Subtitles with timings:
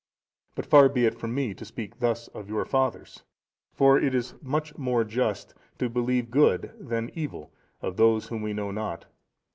[0.55, 3.21] But far be it from me to speak thus of your fathers,
[3.71, 8.51] for it is much more just to believe good than evil of those whom we
[8.51, 9.05] know not.